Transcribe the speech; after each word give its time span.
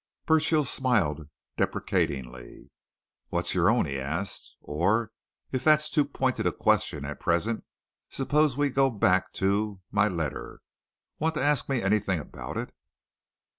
Burchill 0.25 0.65
smiled 0.65 1.29
deprecatingly. 1.57 2.71
"What's 3.29 3.53
your 3.53 3.69
own?" 3.69 3.85
he 3.85 3.99
asked. 3.99 4.55
"Or, 4.59 5.11
if 5.51 5.63
that's 5.63 5.91
too 5.91 6.05
pointed 6.05 6.47
a 6.47 6.51
question 6.51 7.05
at 7.05 7.19
present, 7.19 7.63
suppose 8.09 8.57
we 8.57 8.71
go 8.71 8.89
back 8.89 9.31
to 9.33 9.79
my 9.91 10.07
letter? 10.07 10.61
Want 11.19 11.35
to 11.35 11.43
ask 11.43 11.69
me 11.69 11.83
anything 11.83 12.17
about 12.19 12.57
it?" 12.57 12.73